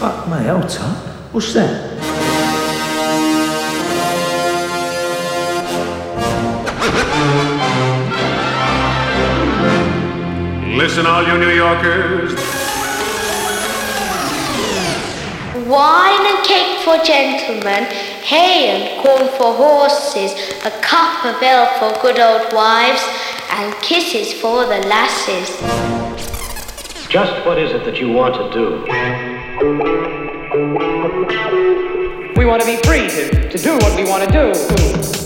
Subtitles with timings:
[0.00, 0.96] fuck my else up?
[1.34, 1.68] What's that?
[10.74, 12.32] Listen, all you New Yorkers.
[15.68, 17.84] Wine and cake for gentlemen,
[18.24, 20.32] hay and corn for horses,
[20.64, 23.04] a cup of ale for good old wives,
[23.50, 25.50] and kisses for the lasses.
[27.10, 29.39] Just what is it that you want to do?
[29.60, 29.66] We
[32.46, 35.19] want to be free to, to do what we want to do.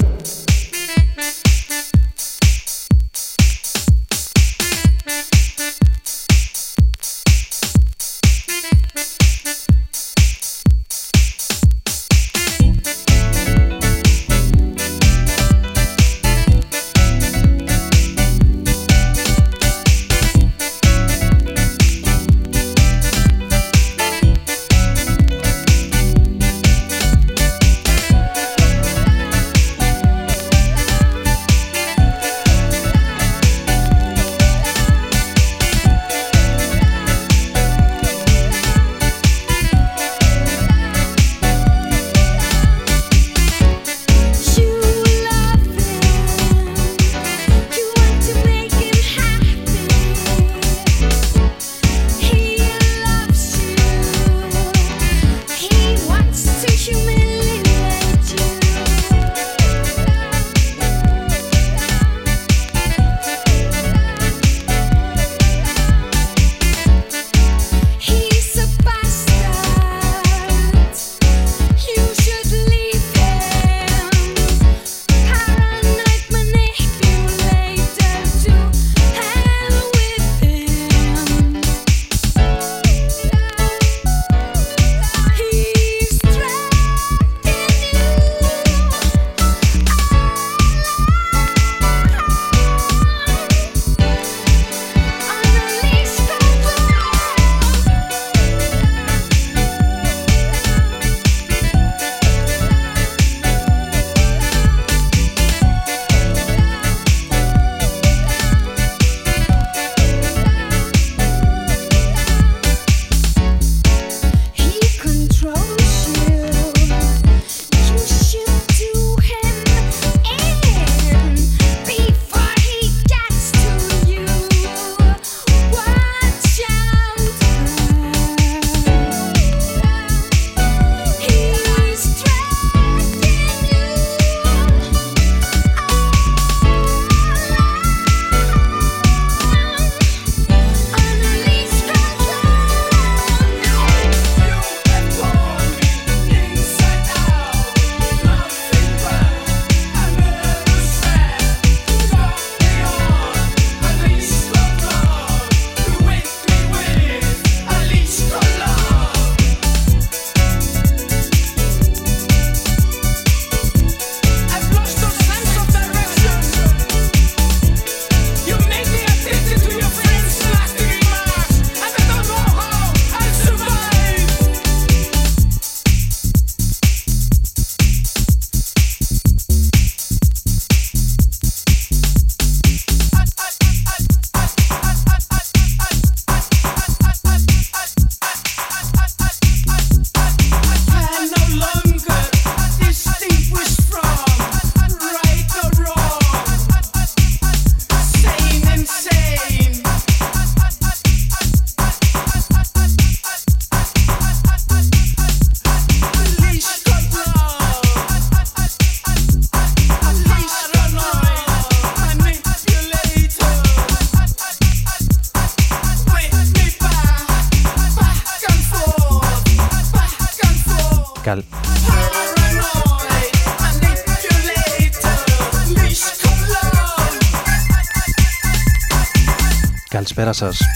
[230.14, 230.66] Καλησπέρα σας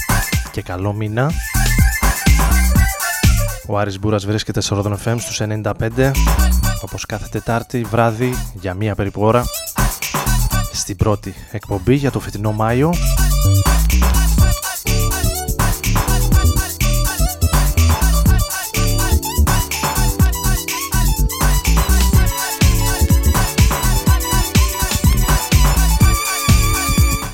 [0.52, 1.30] και καλό μήνα.
[3.66, 6.10] Ο Άρης Μπούρας βρίσκεται στο Ρόδον FM στους 95
[6.82, 9.44] όπως κάθε Τετάρτη βράδυ για μία περίπου ώρα
[10.72, 12.94] στην πρώτη εκπομπή για το φετινό Μάιο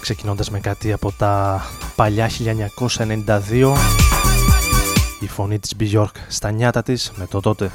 [0.00, 1.62] ξεκινώντας με κάτι από τα
[1.96, 2.30] παλιά
[3.48, 3.72] 1992
[5.20, 7.70] η φωνή της Bjork στα νιάτα της με το τότε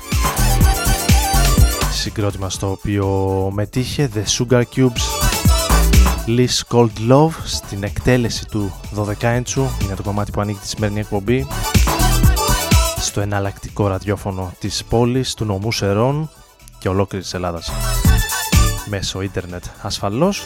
[1.92, 3.08] συγκρότημα στο οποίο
[3.54, 5.30] μετήχε The Sugar Cubes
[6.28, 11.48] Liz Cold Love στην εκτέλεση του 12ίντσου είναι το κομμάτι που ανοίγει τη σημερινή εκπομπή
[12.98, 16.30] στο εναλλακτικό ραδιόφωνο της πόλης του νομού Σερών
[16.80, 17.72] και ολόκληρης της Ελλάδας
[18.90, 20.44] μέσω ίντερνετ ασφαλώς.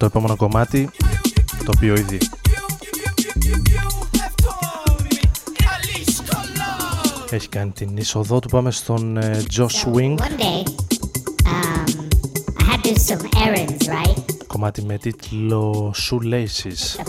[0.00, 0.90] το επόμενο κομμάτι
[1.64, 2.18] το οποίο ήδη
[7.30, 8.48] έχει κάνει την είσοδό του.
[8.48, 10.14] Πάμε στον ε, Josh Wing.
[14.46, 17.00] Κομμάτι με τίτλο Shoelaces.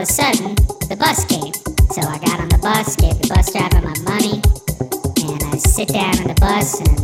[0.00, 0.54] of a sudden,
[0.88, 1.52] the bus came.
[1.92, 4.40] So I got on the bus, gave the bus driver my money,
[5.28, 6.96] and I sit down on the bus and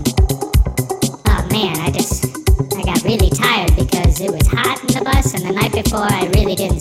[1.28, 2.24] oh man, I just
[2.72, 6.08] I got really tired because it was hot in the bus and the night before
[6.08, 6.75] I really didn't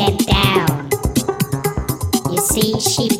[0.00, 0.88] bent down.
[2.30, 3.19] You see, she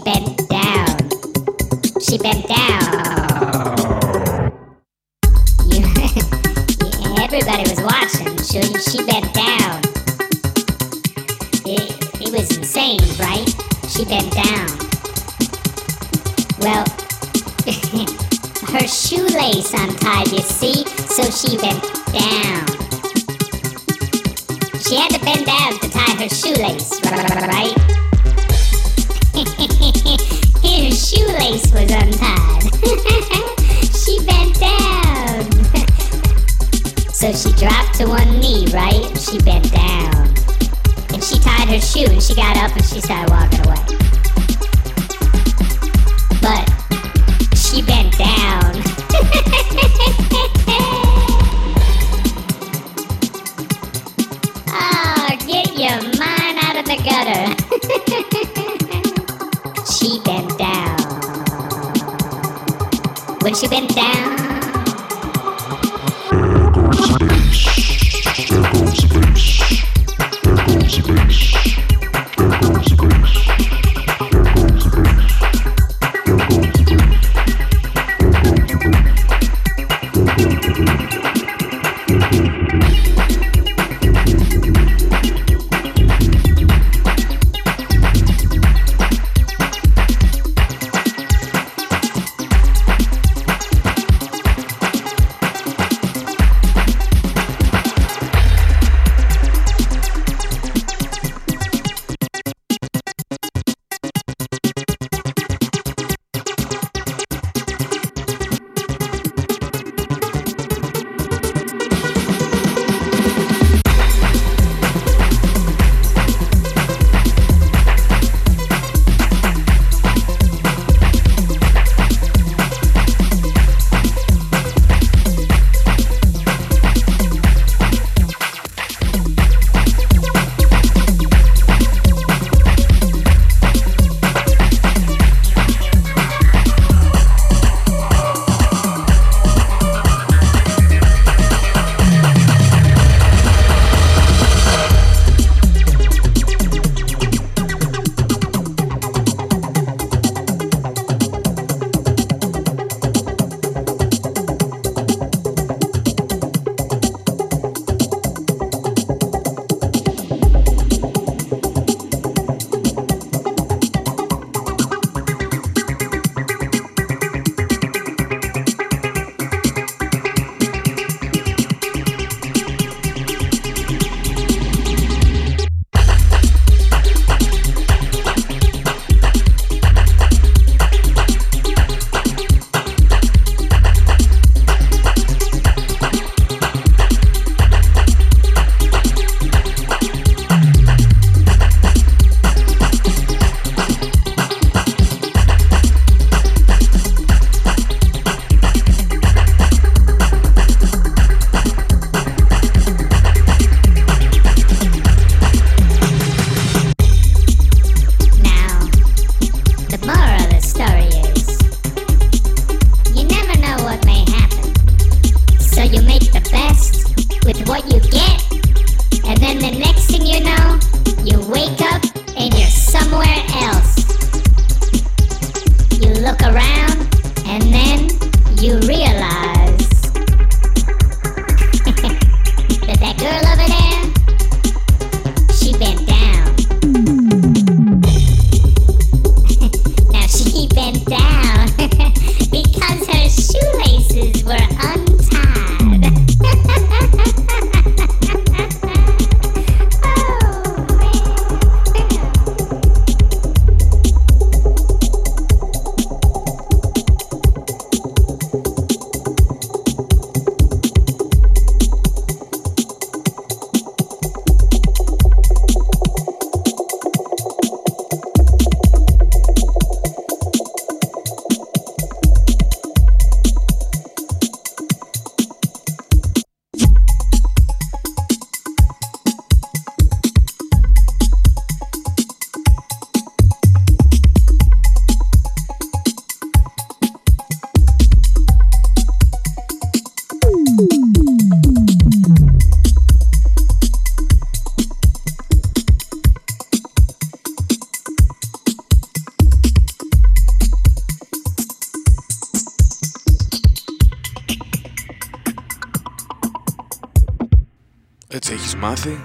[308.80, 309.20] μάθει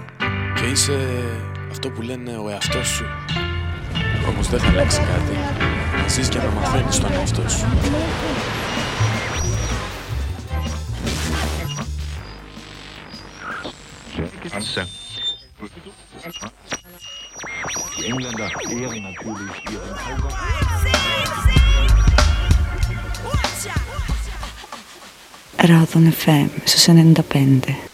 [0.54, 0.98] και είσαι
[1.70, 3.04] αυτό που λένε ο εαυτός σου.
[4.28, 5.36] Όμως δεν θα αλλάξει κάτι.
[6.02, 7.66] Να ζεις και να μαθαίνεις τον εαυτό σου.
[17.98, 20.56] Die Engländer ehren natürlich ihren Kaiser.
[25.56, 27.85] Ράδον FM στους 95.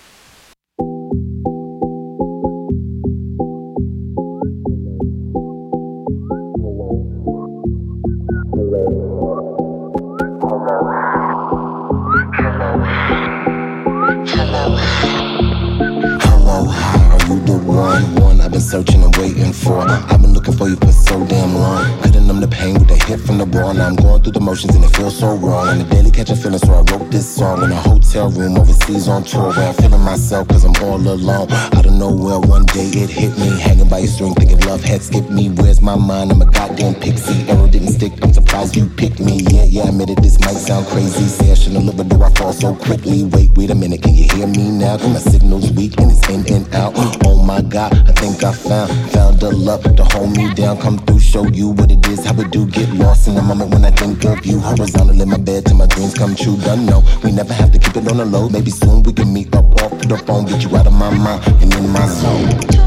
[29.35, 31.51] I'm feeling myself cause I'm all alone.
[31.51, 33.49] Out of nowhere, one day it hit me.
[33.61, 35.49] Hanging by a string, thinking love had skipped me.
[35.49, 36.33] Where's my mind?
[36.33, 37.49] I'm a goddamn pixie.
[37.49, 39.41] Arrow didn't stick, I'm surprised you picked me.
[39.49, 41.27] Yeah, yeah, I admitted this might sound crazy.
[41.29, 43.25] Say I shouldn't live, but do I fall so quickly?
[43.25, 44.99] Wait, wait a minute, can you hear me now?
[44.99, 47.22] Cause my signal's weak and it's in and out.
[47.53, 50.81] My god, I think I found found the love to hold me down.
[50.81, 53.75] Come through, show you what it is, how it do get lost in the moment
[53.75, 54.59] when I think of you.
[54.59, 56.57] Horizontal in my bed till my dreams come true.
[56.57, 58.49] Done know we never have to keep it on the low.
[58.49, 61.47] Maybe soon we can meet up off the phone, get you out of my mind
[61.61, 62.82] and in my zone.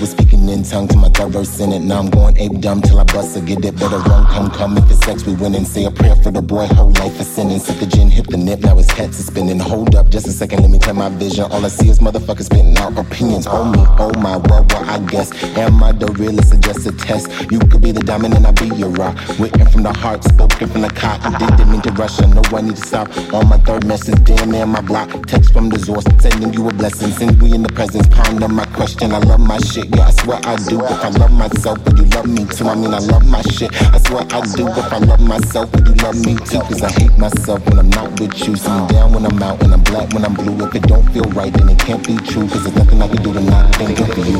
[0.00, 1.80] Was speaking in tongue to my third verse in it.
[1.80, 3.76] Now I'm going ape dumb till I bust or get it.
[3.76, 4.76] Better run, come, come.
[4.76, 6.66] If it's sex, we win and say a prayer for the boy.
[6.66, 7.64] Whole life a sentence.
[7.66, 8.60] Sip the gin, hit the nip.
[8.60, 9.58] Now his head's spinning.
[9.58, 11.44] Hold up, just a second, let me clear my vision.
[11.50, 13.46] All I see is motherfuckers spitting out opinions.
[13.48, 15.30] Oh me, oh my, well, well, I guess.
[15.56, 17.30] Am I the realest or just a test?
[17.50, 19.16] You could be the diamond and I be your rock.
[19.38, 21.20] Written from the heart, spoken from the cot.
[21.24, 23.08] I didn't mean to rush, I know I need to stop.
[23.32, 25.08] On my third message, damn near my block.
[25.26, 27.10] Text from the source, sending you a blessing.
[27.12, 29.12] Since we in the presence, ponder my question.
[29.12, 30.80] I love my shit, yeah, I swear I do.
[30.84, 32.66] If I love myself, would you love me too?
[32.66, 33.70] I mean, I love my shit.
[33.94, 34.66] I swear I do.
[34.68, 36.60] If I love myself, would you love me too?
[36.60, 38.56] Cause I hate myself when I'm not with you.
[38.56, 40.56] See me down when I'm out and I'm black when I'm blue.
[40.66, 42.46] If it don't feel right, then it can't be true.
[42.48, 44.38] Cause there's nothing I can do to not think of you.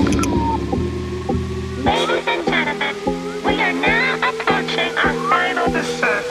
[1.85, 2.95] Ladies and gentlemen,
[3.45, 6.25] we are now approaching our final descent.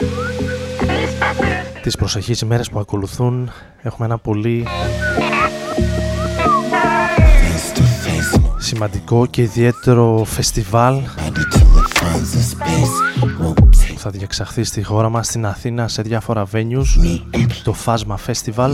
[0.78, 3.50] Please prepare Τις προσεχείς ημέρες που ακολουθούν
[3.82, 4.66] έχουμε ένα πολύ
[8.70, 10.96] σημαντικό και ιδιαίτερο φεστιβάλ
[13.88, 17.20] που θα διεξαχθεί στη χώρα μας στην Αθήνα σε διάφορα venues
[17.64, 18.70] το Φάσμα Festival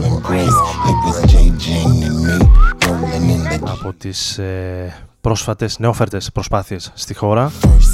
[3.65, 7.53] από τις ε, πρόσφατες νεόφερτες προσπάθειες στη χώρα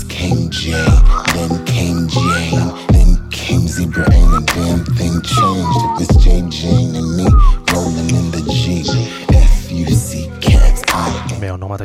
[0.09, 0.89] Came Jay,
[1.35, 5.81] then came Jane, then came Zebra, ain't a damn thing changed.
[5.87, 6.27] If it's J.
[6.57, 7.27] Jane and me
[7.73, 8.65] rolling in the G,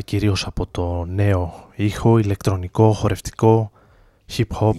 [0.07, 3.71] κυρίως από το νέο ήχο, ηλεκτρονικό, χορευτικό,
[4.37, 4.73] hip hop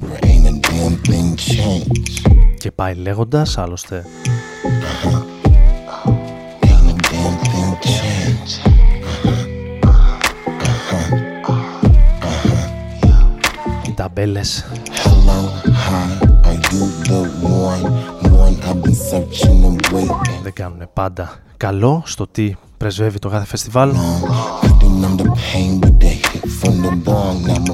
[2.58, 4.04] και πάει λέγοντας άλλωστε.
[13.86, 14.64] Οι ταμπέλες
[20.42, 23.90] δεν κάνουν πάντα καλό στο τι πρεσβεύει το κάθε φεστιβάλ.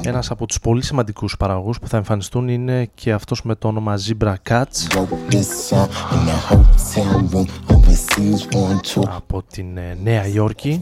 [0.01, 3.95] Ένας από τους πολύ σημαντικούς παραγωγούς που θα εμφανιστούν είναι και αυτός με το όνομα
[3.97, 5.05] Zebra Cats.
[9.15, 10.81] από την ε, Νέα Υόρκη.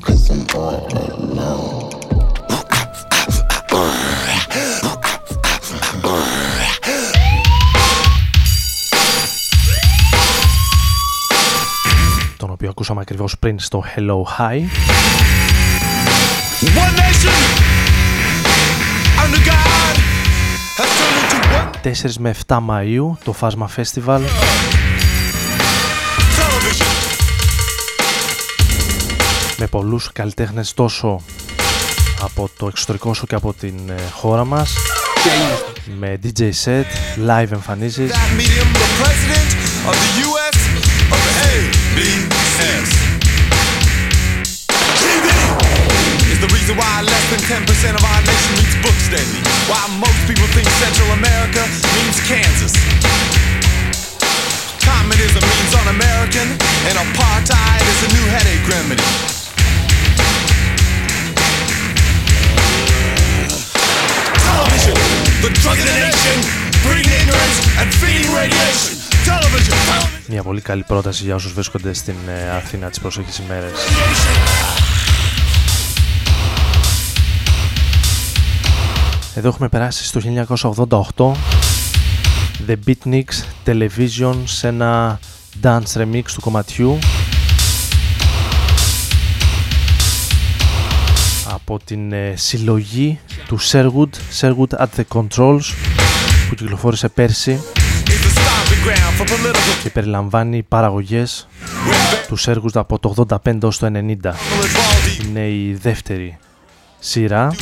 [12.37, 14.61] Τον οποίο ακούσαμε ακριβώς πριν στο Hello Hi
[21.83, 24.19] 4 με 7 Μαΐου το Φάσμα Festival.
[29.57, 31.21] Με πολλούς καλλιτέχνες τόσο
[32.21, 34.73] από το εξωτερικό όσο και από την ε, χώρα μας.
[35.99, 36.83] Με DJ set,
[37.27, 38.11] live εμφανίσεις
[70.53, 72.15] πολύ καλή πρόταση για όσους βρίσκονται στην
[72.55, 73.71] Αθήνα τις προσεχείς ημέρες.
[79.35, 80.19] Εδώ έχουμε περάσει στο
[81.15, 81.31] 1988
[82.67, 85.19] The Beatniks Television σε ένα
[85.63, 86.99] dance remix του κομματιού.
[91.53, 95.63] Από την ε, συλλογή του Sherwood, Sherwood at the Controls
[96.49, 97.59] που κυκλοφόρησε πέρσι
[99.83, 101.47] και περιλαμβάνει παραγωγές
[102.27, 103.91] του Sherwood από το 85 ως το 90.
[105.23, 106.37] Είναι η δεύτερη
[106.99, 107.55] σειρά,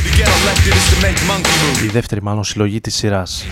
[1.84, 3.46] η δεύτερη μάλλον συλλογή της σειράς.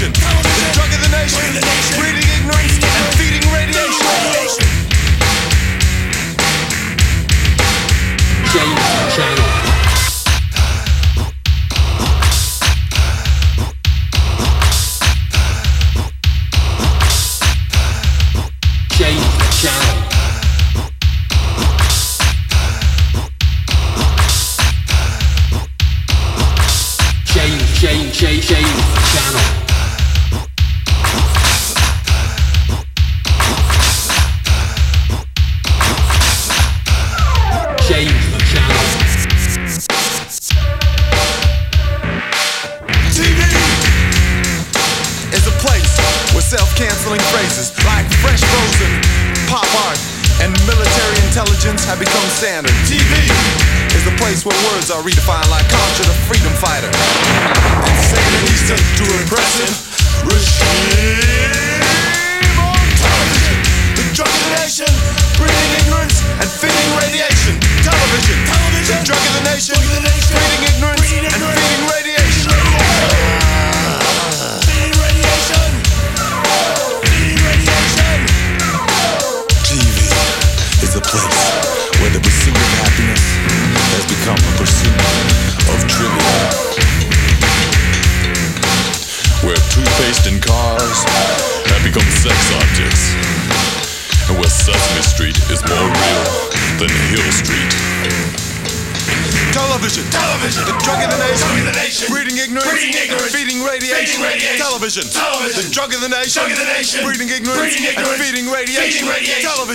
[0.00, 0.30] Channel.
[27.80, 28.69] chain chain chain
[55.02, 55.39] redefine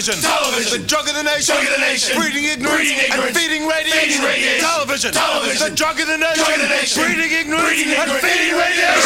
[0.05, 3.37] television, television, the drug of the nation, drug of the nation, breeding ignorance, ignorance and
[3.37, 7.01] feeding radiation, feeding radiation, television, television, the drug of the nation, drug of the nation.
[7.01, 9.04] breeding ignorance, ignorance and feeding radiation.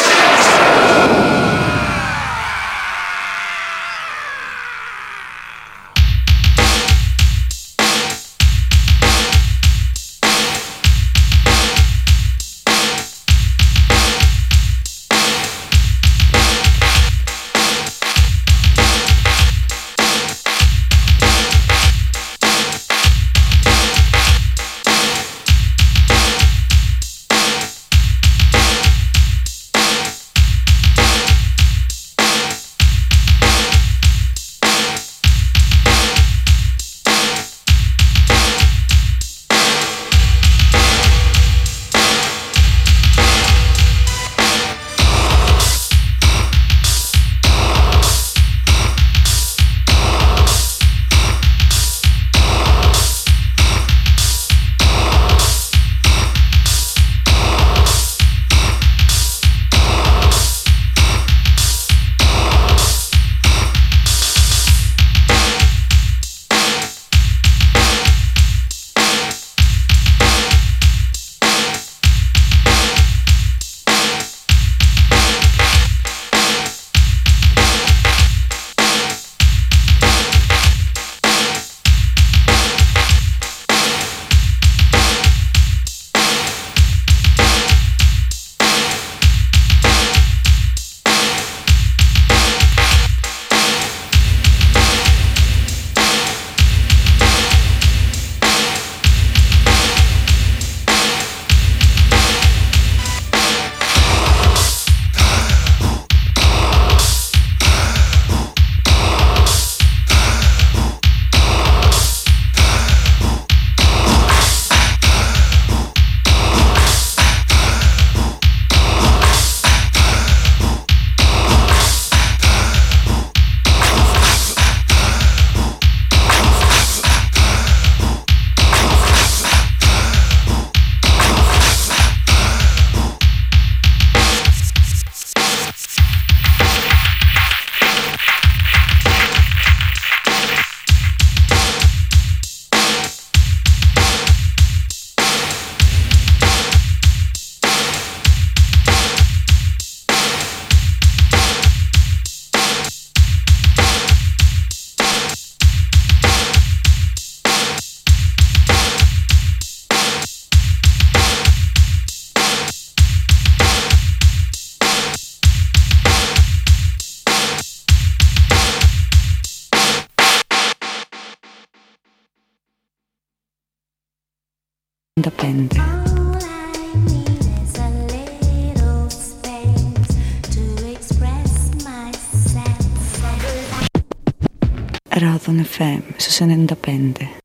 [185.99, 187.43] FM στους 95.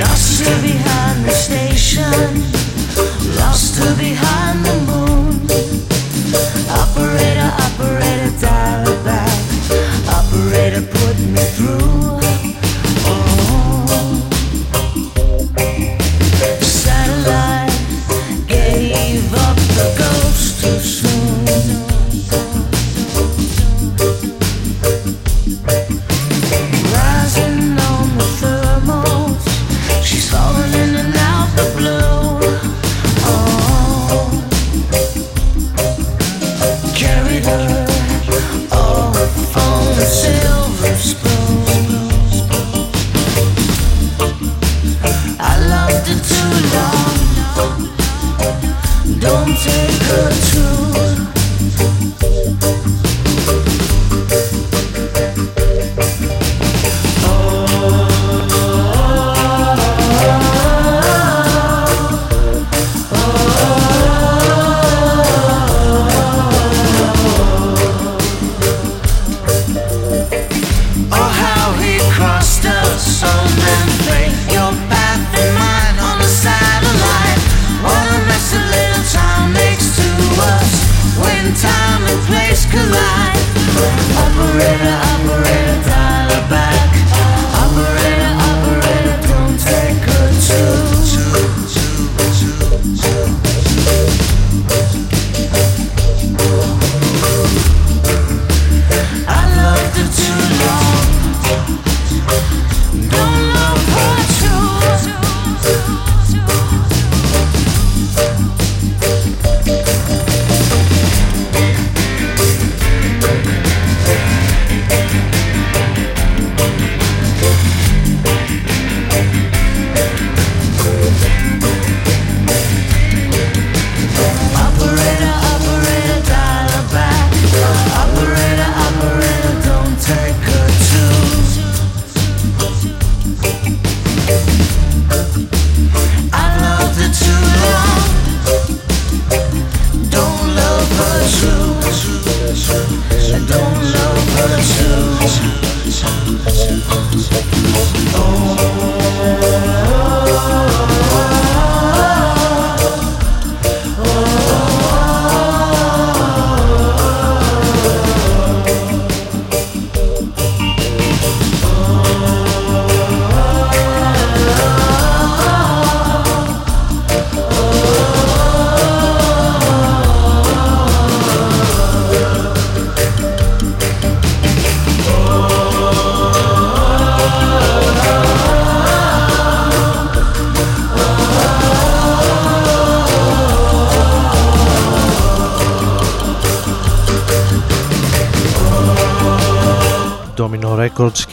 [0.00, 2.30] Lost her behind the station,
[3.40, 5.32] lost her behind the moon.
[6.82, 8.03] Operator, operator,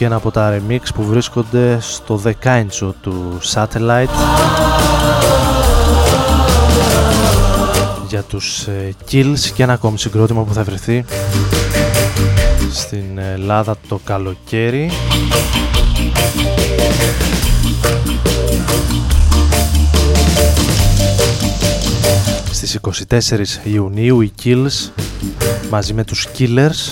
[0.03, 2.65] Και ένα από τα remix που βρίσκονται στο 10
[3.01, 4.09] του Satellite.
[8.09, 11.05] Για τους ε, Kills και ένα ακόμη συγκρότημα που θα βρεθεί
[12.71, 14.91] στην Ελλάδα το καλοκαίρι.
[22.51, 24.89] Στις 24 Ιουνίου οι Kills
[25.69, 26.91] μαζί με τους Killers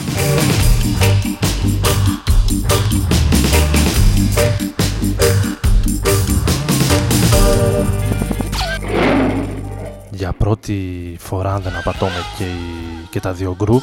[10.72, 12.46] για πρώτη φορά αν δεν απατώμε και,
[13.10, 13.82] και τα δύο γκρουπ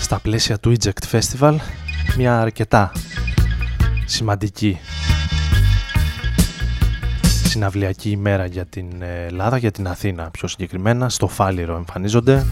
[0.00, 1.56] στα πλαίσια του Eject Festival
[2.16, 2.92] μια αρκετά
[4.04, 4.78] σημαντική
[7.22, 12.44] συναυλιακή ημέρα για την Ελλάδα, για την Αθήνα πιο συγκεκριμένα, στο Φάληρο εμφανίζονται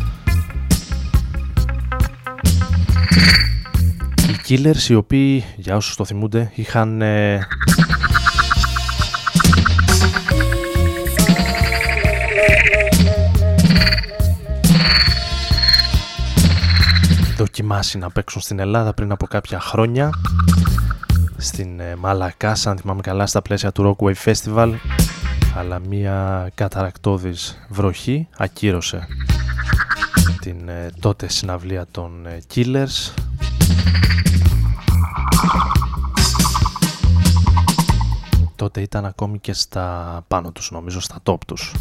[4.50, 7.46] Killers οι οποίοι για όσους το θυμούνται είχαν ε,
[17.36, 20.10] δοκιμάσει να παίξουν στην Ελλάδα πριν από κάποια χρόνια
[21.36, 24.72] στην ε, Μαλακά, αν θυμάμαι καλά, στα πλαίσια του Rockwave Festival.
[25.56, 29.06] Αλλά μία καταρακτώδης βροχή ακύρωσε
[30.40, 33.12] την ε, τότε συναυλία των ε, Killers
[38.56, 41.72] τότε ήταν ακόμη και στα πάνω τους νομίζω στα top τους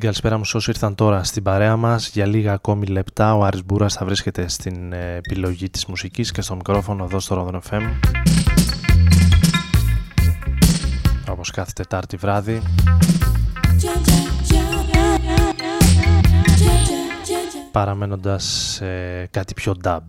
[0.00, 2.08] την καλησπέρα μου σε όσοι ήρθαν τώρα στην παρέα μας.
[2.08, 6.40] Για λίγα ακόμη λεπτά ο Άρης Μπούρας θα βρίσκεται στην ε, επιλογή της μουσικής και
[6.40, 7.82] στο μικρόφωνο εδώ στο Ρόδον FM.
[11.50, 12.62] Όπως κάθε Τετάρτη βράδυ.
[17.70, 18.86] Παραμένοντας σε
[19.26, 20.00] κάτι πιο dub.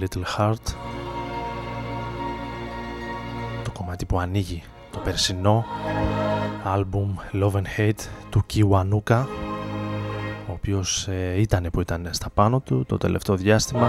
[0.00, 0.74] Little Heart.
[3.64, 4.62] Το κομμάτι που ανοίγει
[4.92, 5.64] το περσινό
[6.64, 9.24] άλμπουμ Love and Hate του Kiwanuka
[10.48, 13.88] ο οποίος ε, ήταν που ήταν στα πάνω του το τελευταίο διάστημα.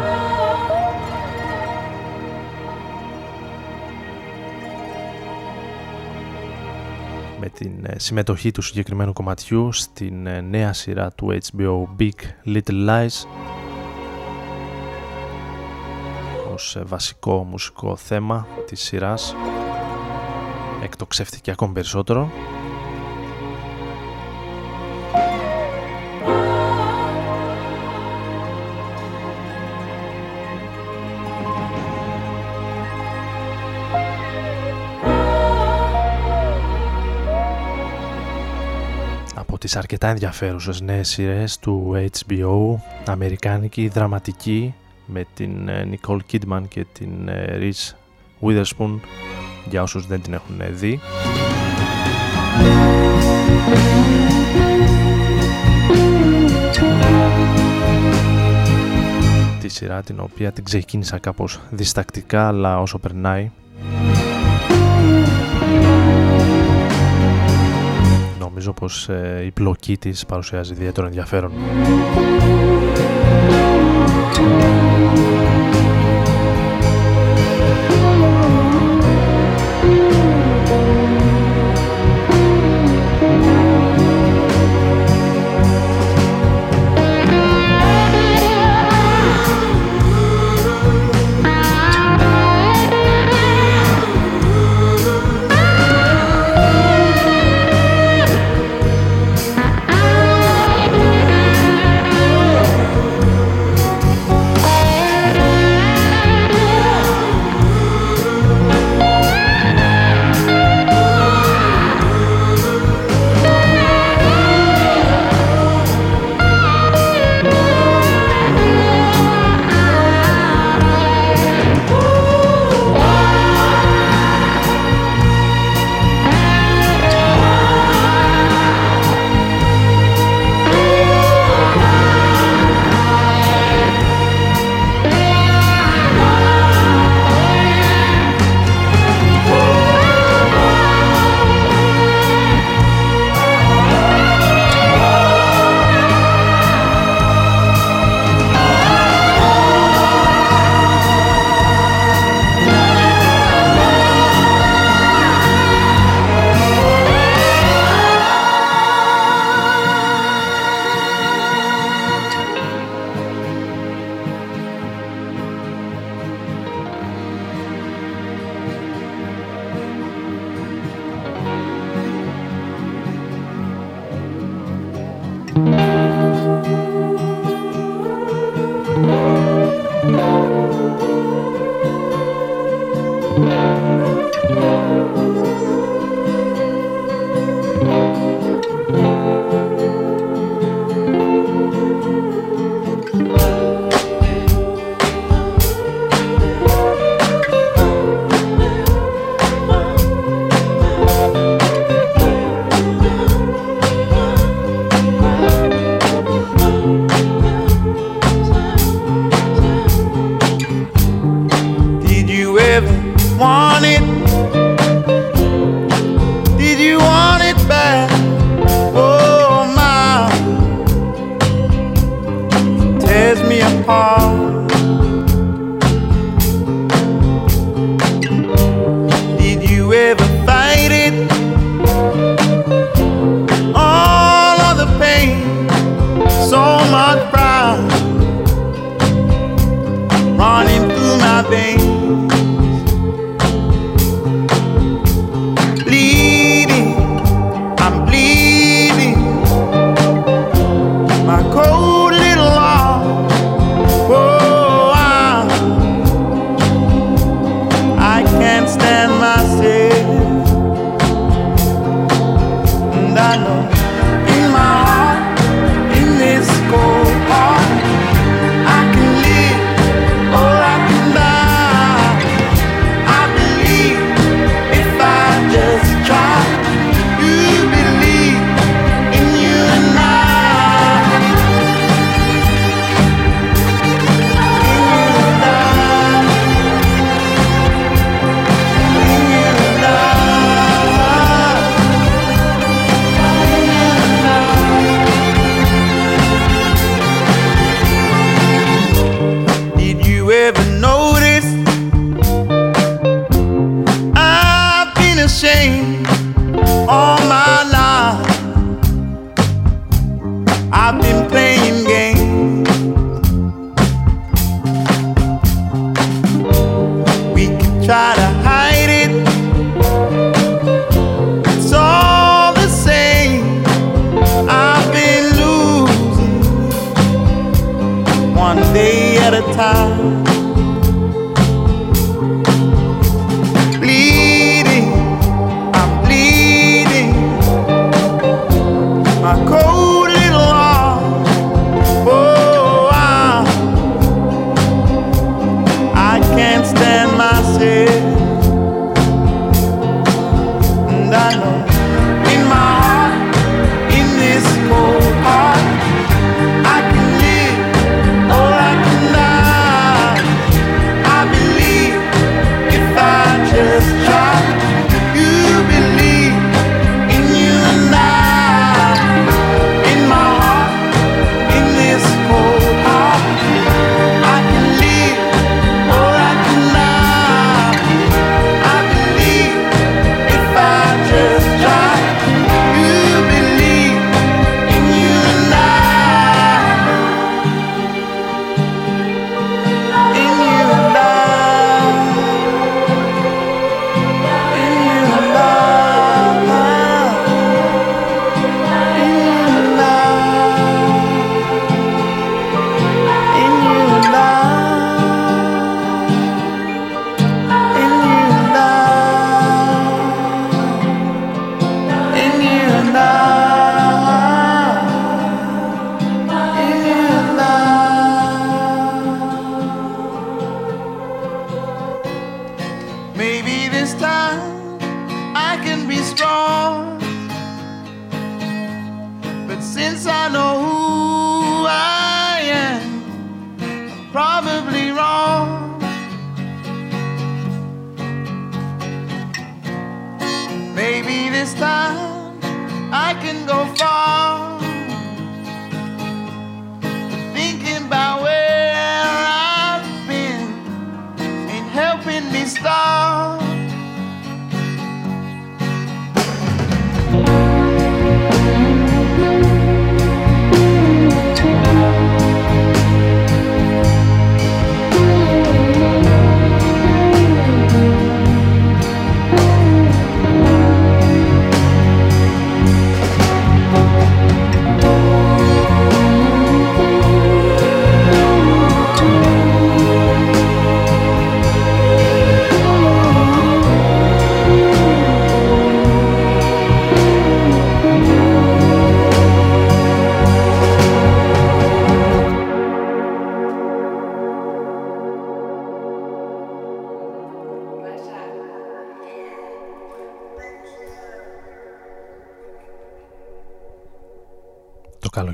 [7.39, 12.87] Με την ε, συμμετοχή του συγκεκριμένου κομματιού στην ε, νέα σειρά του HBO Big Little
[12.87, 13.25] Lies
[16.61, 19.35] ως ε, βασικό μουσικό θέμα της σειράς.
[20.83, 22.31] Εκτοξεύτηκε ακόμη περισσότερο.
[39.61, 44.75] Τις αρκετά ενδιαφέρουσες νέες σειρές του HBO, αμερικάνικη, δραματική,
[45.05, 47.95] με την ε, Nicole Kidman και την ε, Reese
[48.41, 48.99] Witherspoon,
[49.69, 50.99] για όσους δεν την έχουν δει.
[59.61, 63.51] Τη σειρά την οποία την ξεκίνησα κάπως διστακτικά, αλλά όσο περνάει
[68.61, 71.51] νομίζω πως ε, η πλοκή της παρουσιάζει ιδιαίτερο ενδιαφέρον.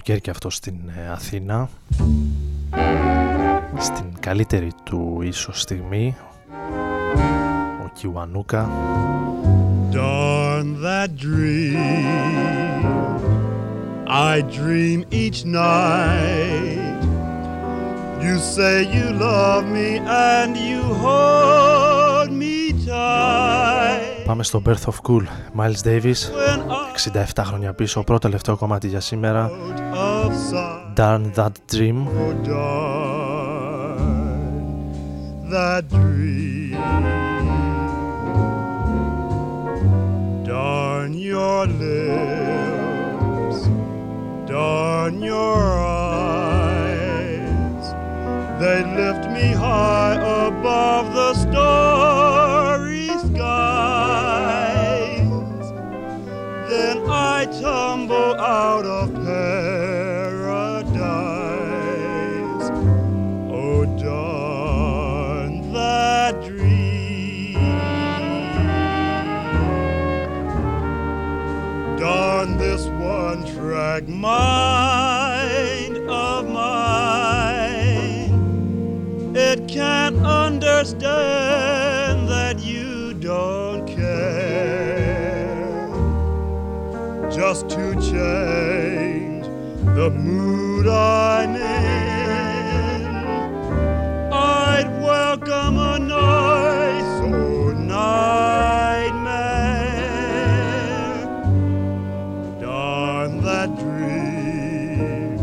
[0.08, 1.70] Καλοκαίρι και αυτό στην ε, Αθήνα
[3.78, 6.16] Στην καλύτερη του ίσως στιγμή
[7.86, 8.70] Ο Κιουανούκα
[9.92, 11.86] Darn that dream
[14.10, 17.00] I dream each night.
[18.24, 19.90] You say you love me
[20.32, 24.26] and you hold me tight.
[24.26, 25.24] Πάμε στο Birth of Cool
[25.58, 26.32] Miles Davis
[26.98, 29.52] 67 χρόνια πίσω Πρώτο τελευταίο κομμάτι για σήμερα
[29.94, 32.08] Of sun, Darn That Dream
[32.44, 33.38] darn
[35.50, 36.74] that dream.
[40.44, 42.88] Darn your lips,
[44.46, 47.16] darn your eyes.
[48.60, 52.27] They lift me high above the starry
[57.20, 59.38] I tumble out of paradise.
[63.52, 67.54] Oh, darn that dream.
[71.98, 78.32] Darn this one track mind of mine.
[79.36, 81.77] It can't understand
[87.78, 89.46] to change
[89.96, 93.06] the mood I'm in.
[94.34, 99.38] I'd welcome a nice old nightmare.
[102.60, 105.38] Darn that dream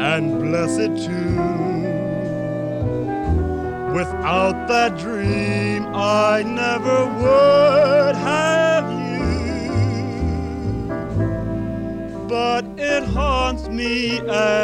[0.00, 1.38] and bless it too.
[3.94, 8.39] Without that dream, I never would have
[13.50, 14.59] wants me uh,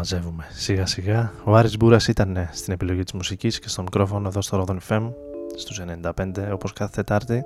[0.00, 0.46] μαζεύουμε.
[0.50, 1.32] Σιγά σιγά.
[1.44, 5.12] Ο Άρης Μπούρας ήταν στην επιλογή της μουσικής και στο μικρόφωνο εδώ στο Rodon FM
[5.56, 7.44] στους 95 όπως κάθε Τετάρτη.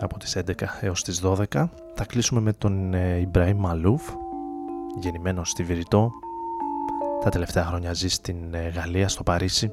[0.00, 4.02] Από τις 11 έως τις 12 θα κλείσουμε με τον Ιμπραήμ Μαλούφ
[5.00, 6.12] γεννημένος στη Βηρητό.
[7.22, 9.72] Τα τελευταία χρόνια ζει στην ε, Γαλλία, στο Παρίσι.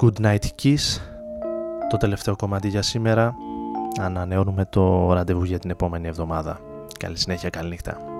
[0.00, 1.13] Good Night Kiss
[1.94, 3.36] το τελευταίο κομμάτι για σήμερα.
[4.00, 6.60] Ανανεώνουμε το ραντεβού για την επόμενη εβδομάδα.
[6.98, 8.13] Καλή συνέχεια, καλή νύχτα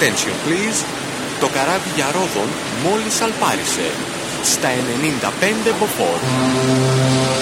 [0.00, 0.84] Attention please.
[1.40, 2.48] Το καράβι για Ρόδον
[2.84, 3.90] μόλις αλπάρισε.
[4.42, 6.18] Στα 95 μποφόρ.
[6.26, 7.39] Κουνάει ρε!